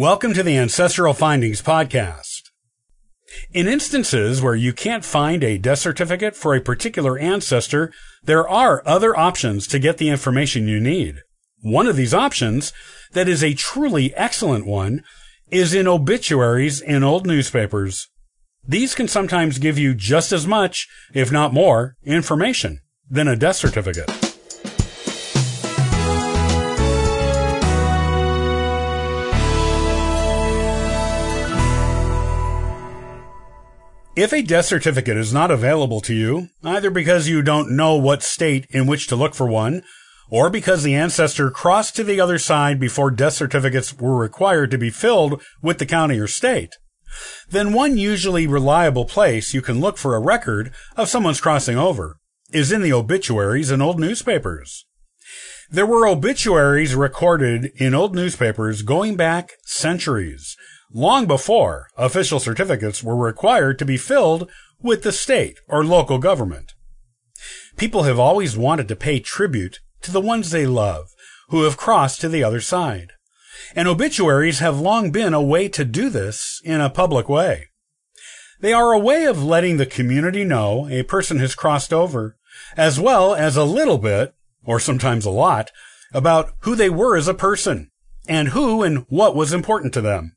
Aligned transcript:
Welcome 0.00 0.32
to 0.32 0.42
the 0.42 0.56
Ancestral 0.56 1.12
Findings 1.12 1.60
Podcast. 1.60 2.44
In 3.52 3.68
instances 3.68 4.40
where 4.40 4.54
you 4.54 4.72
can't 4.72 5.04
find 5.04 5.44
a 5.44 5.58
death 5.58 5.80
certificate 5.80 6.34
for 6.34 6.54
a 6.54 6.60
particular 6.62 7.18
ancestor, 7.18 7.92
there 8.24 8.48
are 8.48 8.82
other 8.86 9.14
options 9.14 9.66
to 9.66 9.78
get 9.78 9.98
the 9.98 10.08
information 10.08 10.66
you 10.66 10.80
need. 10.80 11.16
One 11.60 11.86
of 11.86 11.96
these 11.96 12.14
options, 12.14 12.72
that 13.12 13.28
is 13.28 13.44
a 13.44 13.52
truly 13.52 14.14
excellent 14.14 14.64
one, 14.64 15.02
is 15.50 15.74
in 15.74 15.86
obituaries 15.86 16.80
in 16.80 17.04
old 17.04 17.26
newspapers. 17.26 18.08
These 18.66 18.94
can 18.94 19.06
sometimes 19.06 19.58
give 19.58 19.78
you 19.78 19.92
just 19.92 20.32
as 20.32 20.46
much, 20.46 20.88
if 21.12 21.30
not 21.30 21.52
more, 21.52 21.96
information 22.04 22.80
than 23.10 23.28
a 23.28 23.36
death 23.36 23.56
certificate. 23.56 24.19
If 34.20 34.34
a 34.34 34.42
death 34.42 34.66
certificate 34.66 35.16
is 35.16 35.32
not 35.32 35.50
available 35.50 36.02
to 36.02 36.12
you, 36.12 36.50
either 36.62 36.90
because 36.90 37.26
you 37.26 37.40
don't 37.40 37.74
know 37.74 37.94
what 37.94 38.22
state 38.22 38.66
in 38.68 38.86
which 38.86 39.06
to 39.06 39.16
look 39.16 39.34
for 39.34 39.46
one, 39.46 39.82
or 40.28 40.50
because 40.50 40.82
the 40.82 40.94
ancestor 40.94 41.50
crossed 41.50 41.96
to 41.96 42.04
the 42.04 42.20
other 42.20 42.36
side 42.36 42.78
before 42.78 43.10
death 43.10 43.32
certificates 43.32 43.96
were 43.96 44.18
required 44.18 44.70
to 44.72 44.76
be 44.76 44.90
filled 44.90 45.40
with 45.62 45.78
the 45.78 45.86
county 45.86 46.18
or 46.18 46.26
state, 46.26 46.76
then 47.48 47.72
one 47.72 47.96
usually 47.96 48.46
reliable 48.46 49.06
place 49.06 49.54
you 49.54 49.62
can 49.62 49.80
look 49.80 49.96
for 49.96 50.14
a 50.14 50.20
record 50.20 50.70
of 50.98 51.08
someone's 51.08 51.40
crossing 51.40 51.78
over 51.78 52.18
is 52.52 52.70
in 52.70 52.82
the 52.82 52.92
obituaries 52.92 53.70
in 53.70 53.80
old 53.80 53.98
newspapers. 53.98 54.84
There 55.70 55.86
were 55.86 56.06
obituaries 56.06 56.94
recorded 56.94 57.70
in 57.76 57.94
old 57.94 58.14
newspapers 58.14 58.82
going 58.82 59.16
back 59.16 59.52
centuries, 59.64 60.58
long 60.92 61.26
before 61.26 61.88
official 61.96 62.40
certificates 62.40 63.02
were 63.02 63.16
required 63.16 63.78
to 63.78 63.84
be 63.84 63.96
filled 63.96 64.50
with 64.80 65.02
the 65.02 65.12
state 65.12 65.58
or 65.68 65.84
local 65.84 66.18
government. 66.18 66.74
People 67.76 68.02
have 68.04 68.18
always 68.18 68.56
wanted 68.56 68.88
to 68.88 68.96
pay 68.96 69.20
tribute 69.20 69.80
to 70.02 70.10
the 70.10 70.20
ones 70.20 70.50
they 70.50 70.66
love 70.66 71.08
who 71.48 71.62
have 71.64 71.76
crossed 71.76 72.20
to 72.20 72.28
the 72.28 72.44
other 72.44 72.60
side. 72.60 73.12
And 73.74 73.86
obituaries 73.86 74.58
have 74.58 74.80
long 74.80 75.10
been 75.10 75.34
a 75.34 75.42
way 75.42 75.68
to 75.68 75.84
do 75.84 76.08
this 76.08 76.60
in 76.64 76.80
a 76.80 76.90
public 76.90 77.28
way. 77.28 77.66
They 78.60 78.72
are 78.72 78.92
a 78.92 78.98
way 78.98 79.24
of 79.24 79.42
letting 79.42 79.76
the 79.76 79.86
community 79.86 80.44
know 80.44 80.88
a 80.88 81.02
person 81.02 81.38
has 81.38 81.54
crossed 81.54 81.92
over, 81.92 82.36
as 82.76 83.00
well 83.00 83.34
as 83.34 83.56
a 83.56 83.64
little 83.64 83.98
bit, 83.98 84.34
or 84.64 84.78
sometimes 84.78 85.24
a 85.24 85.30
lot, 85.30 85.70
about 86.12 86.52
who 86.60 86.74
they 86.74 86.90
were 86.90 87.16
as 87.16 87.28
a 87.28 87.34
person, 87.34 87.90
and 88.28 88.48
who 88.48 88.82
and 88.82 89.06
what 89.08 89.34
was 89.34 89.52
important 89.52 89.94
to 89.94 90.00
them. 90.00 90.36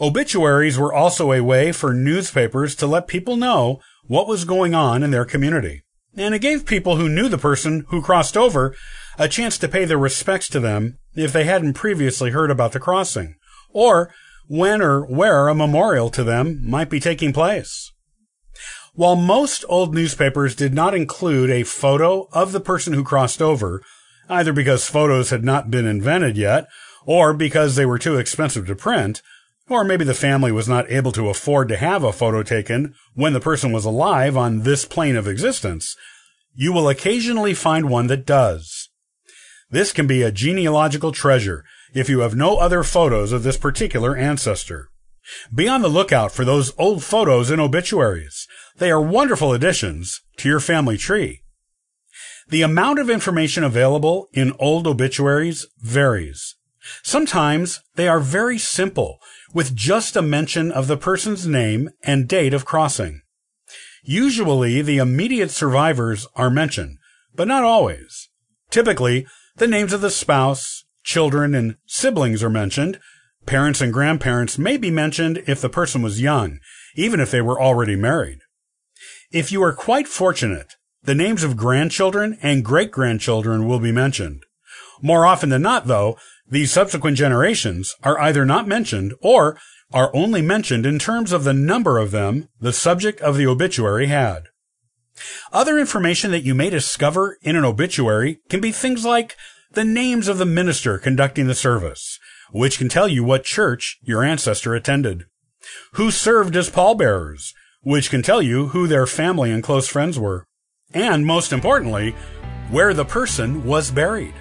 Obituaries 0.00 0.78
were 0.78 0.92
also 0.92 1.32
a 1.32 1.42
way 1.42 1.72
for 1.72 1.92
newspapers 1.92 2.74
to 2.76 2.86
let 2.86 3.06
people 3.06 3.36
know 3.36 3.80
what 4.06 4.26
was 4.26 4.44
going 4.44 4.74
on 4.74 5.02
in 5.02 5.10
their 5.10 5.24
community. 5.24 5.82
And 6.16 6.34
it 6.34 6.40
gave 6.40 6.66
people 6.66 6.96
who 6.96 7.08
knew 7.08 7.28
the 7.28 7.38
person 7.38 7.84
who 7.88 8.02
crossed 8.02 8.36
over 8.36 8.74
a 9.18 9.28
chance 9.28 9.58
to 9.58 9.68
pay 9.68 9.84
their 9.84 9.98
respects 9.98 10.48
to 10.50 10.60
them 10.60 10.98
if 11.14 11.32
they 11.32 11.44
hadn't 11.44 11.74
previously 11.74 12.30
heard 12.30 12.50
about 12.50 12.72
the 12.72 12.80
crossing, 12.80 13.36
or 13.70 14.12
when 14.46 14.82
or 14.82 15.06
where 15.06 15.48
a 15.48 15.54
memorial 15.54 16.10
to 16.10 16.24
them 16.24 16.60
might 16.68 16.90
be 16.90 17.00
taking 17.00 17.32
place. 17.32 17.92
While 18.94 19.16
most 19.16 19.64
old 19.68 19.94
newspapers 19.94 20.54
did 20.54 20.74
not 20.74 20.94
include 20.94 21.48
a 21.48 21.62
photo 21.62 22.28
of 22.32 22.52
the 22.52 22.60
person 22.60 22.92
who 22.92 23.04
crossed 23.04 23.40
over, 23.40 23.82
either 24.28 24.52
because 24.52 24.86
photos 24.86 25.30
had 25.30 25.44
not 25.44 25.70
been 25.70 25.86
invented 25.86 26.36
yet, 26.36 26.66
or 27.06 27.32
because 27.32 27.74
they 27.74 27.86
were 27.86 27.98
too 27.98 28.16
expensive 28.16 28.66
to 28.66 28.76
print, 28.76 29.22
or 29.72 29.84
maybe 29.84 30.04
the 30.04 30.14
family 30.14 30.52
was 30.52 30.68
not 30.68 30.90
able 30.90 31.12
to 31.12 31.28
afford 31.28 31.68
to 31.68 31.76
have 31.76 32.04
a 32.04 32.12
photo 32.12 32.42
taken 32.42 32.94
when 33.14 33.32
the 33.32 33.40
person 33.40 33.72
was 33.72 33.84
alive 33.84 34.36
on 34.36 34.62
this 34.62 34.84
plane 34.84 35.16
of 35.16 35.26
existence. 35.26 35.96
You 36.54 36.72
will 36.72 36.88
occasionally 36.88 37.54
find 37.54 37.88
one 37.88 38.06
that 38.08 38.26
does. 38.26 38.90
This 39.70 39.92
can 39.92 40.06
be 40.06 40.22
a 40.22 40.30
genealogical 40.32 41.12
treasure 41.12 41.64
if 41.94 42.08
you 42.08 42.20
have 42.20 42.34
no 42.34 42.56
other 42.56 42.82
photos 42.82 43.32
of 43.32 43.42
this 43.42 43.56
particular 43.56 44.16
ancestor. 44.16 44.90
Be 45.54 45.68
on 45.68 45.82
the 45.82 45.88
lookout 45.88 46.32
for 46.32 46.44
those 46.44 46.72
old 46.78 47.02
photos 47.02 47.50
in 47.50 47.60
obituaries. 47.60 48.46
They 48.76 48.90
are 48.90 49.00
wonderful 49.00 49.52
additions 49.52 50.20
to 50.38 50.48
your 50.48 50.60
family 50.60 50.96
tree. 50.96 51.42
The 52.48 52.62
amount 52.62 52.98
of 52.98 53.08
information 53.08 53.64
available 53.64 54.28
in 54.32 54.52
old 54.58 54.86
obituaries 54.86 55.66
varies. 55.78 56.56
Sometimes 57.02 57.80
they 57.94 58.08
are 58.08 58.20
very 58.20 58.58
simple 58.58 59.18
with 59.54 59.74
just 59.74 60.16
a 60.16 60.22
mention 60.22 60.72
of 60.72 60.86
the 60.86 60.96
person's 60.96 61.46
name 61.46 61.90
and 62.02 62.28
date 62.28 62.54
of 62.54 62.64
crossing. 62.64 63.22
Usually 64.02 64.82
the 64.82 64.98
immediate 64.98 65.50
survivors 65.50 66.26
are 66.34 66.50
mentioned, 66.50 66.98
but 67.34 67.46
not 67.46 67.62
always. 67.62 68.28
Typically, 68.70 69.26
the 69.56 69.66
names 69.66 69.92
of 69.92 70.00
the 70.00 70.10
spouse, 70.10 70.84
children, 71.04 71.54
and 71.54 71.76
siblings 71.86 72.42
are 72.42 72.50
mentioned. 72.50 72.98
Parents 73.46 73.80
and 73.80 73.92
grandparents 73.92 74.58
may 74.58 74.76
be 74.76 74.90
mentioned 74.90 75.42
if 75.46 75.60
the 75.60 75.68
person 75.68 76.02
was 76.02 76.20
young, 76.20 76.58
even 76.96 77.20
if 77.20 77.30
they 77.30 77.42
were 77.42 77.60
already 77.60 77.96
married. 77.96 78.38
If 79.30 79.52
you 79.52 79.62
are 79.62 79.72
quite 79.72 80.08
fortunate, 80.08 80.74
the 81.02 81.14
names 81.14 81.42
of 81.42 81.56
grandchildren 81.56 82.38
and 82.42 82.64
great 82.64 82.90
grandchildren 82.90 83.66
will 83.66 83.80
be 83.80 83.92
mentioned. 83.92 84.42
More 85.00 85.26
often 85.26 85.48
than 85.48 85.62
not, 85.62 85.86
though, 85.86 86.16
these 86.52 86.70
subsequent 86.70 87.16
generations 87.16 87.96
are 88.02 88.20
either 88.20 88.44
not 88.44 88.68
mentioned 88.68 89.14
or 89.22 89.58
are 89.90 90.14
only 90.14 90.42
mentioned 90.42 90.84
in 90.84 90.98
terms 90.98 91.32
of 91.32 91.44
the 91.44 91.54
number 91.54 91.98
of 91.98 92.10
them 92.10 92.46
the 92.60 92.74
subject 92.74 93.22
of 93.22 93.38
the 93.38 93.46
obituary 93.46 94.08
had. 94.08 94.44
Other 95.50 95.78
information 95.78 96.30
that 96.30 96.44
you 96.44 96.54
may 96.54 96.68
discover 96.68 97.38
in 97.40 97.56
an 97.56 97.64
obituary 97.64 98.40
can 98.50 98.60
be 98.60 98.70
things 98.70 99.02
like 99.02 99.34
the 99.72 99.84
names 99.84 100.28
of 100.28 100.36
the 100.36 100.44
minister 100.44 100.98
conducting 100.98 101.46
the 101.46 101.54
service, 101.54 102.18
which 102.50 102.76
can 102.76 102.90
tell 102.90 103.08
you 103.08 103.24
what 103.24 103.44
church 103.44 103.98
your 104.02 104.22
ancestor 104.22 104.74
attended, 104.74 105.24
who 105.92 106.10
served 106.10 106.54
as 106.54 106.68
pallbearers, 106.68 107.54
which 107.80 108.10
can 108.10 108.20
tell 108.20 108.42
you 108.42 108.68
who 108.68 108.86
their 108.86 109.06
family 109.06 109.50
and 109.50 109.62
close 109.62 109.88
friends 109.88 110.18
were, 110.18 110.46
and 110.92 111.24
most 111.24 111.50
importantly, 111.50 112.10
where 112.70 112.92
the 112.92 113.06
person 113.06 113.64
was 113.64 113.90
buried. 113.90 114.34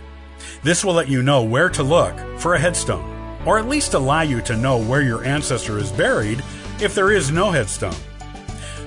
This 0.64 0.84
will 0.84 0.94
let 0.94 1.10
you 1.10 1.24
know 1.24 1.44
where 1.44 1.70
to 1.70 1.84
look 1.84 2.16
for 2.40 2.56
a 2.56 2.60
headstone, 2.60 3.38
or 3.46 3.58
at 3.58 3.68
least 3.68 3.94
allow 3.94 4.22
you 4.22 4.42
to 4.42 4.58
know 4.58 4.78
where 4.78 5.02
your 5.02 5.24
ancestor 5.24 5.78
is 5.78 5.92
buried 5.92 6.44
if 6.80 6.96
there 6.96 7.12
is 7.12 7.32
no 7.32 7.52
headstone. 7.52 7.96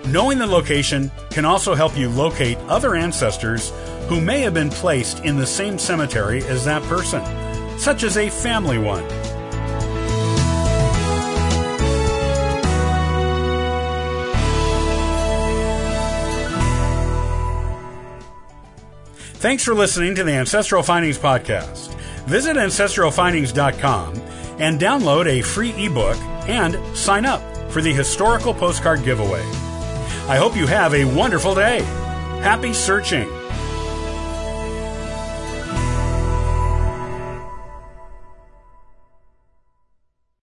Knowing 0.06 0.38
the 0.38 0.47
location 0.47 1.10
can 1.31 1.44
also 1.44 1.75
help 1.75 1.97
you 1.97 2.09
locate 2.10 2.59
other 2.69 2.94
ancestors 2.94 3.72
who 4.09 4.20
may 4.20 4.41
have 4.41 4.54
been 4.54 4.70
placed 4.70 5.25
in 5.25 5.37
the 5.37 5.47
same 5.47 5.78
cemetery 5.78 6.44
as 6.44 6.64
that 6.64 6.82
person, 6.82 7.25
such 7.78 8.03
as 8.03 8.16
a 8.16 8.28
family 8.28 8.78
one. 8.78 9.04
Thanks 19.44 19.62
for 19.62 19.75
listening 19.75 20.15
to 20.15 20.25
the 20.25 20.32
Ancestral 20.32 20.82
Findings 20.82 21.19
Podcast. 21.19 21.93
Visit 22.25 22.56
ancestralfindings.com 22.56 24.15
and 24.59 24.81
download 24.81 25.27
a 25.27 25.43
free 25.43 25.75
ebook 25.84 26.16
and 26.49 26.97
sign 26.97 27.27
up 27.27 27.43
for 27.71 27.82
the 27.82 27.93
historical 27.93 28.55
postcard 28.55 29.05
giveaway. 29.05 29.43
I 30.28 30.37
hope 30.38 30.56
you 30.56 30.66
have 30.66 30.94
a 30.94 31.05
wonderful 31.05 31.55
day. 31.55 31.82
Happy 32.41 32.72
searching. 32.72 33.28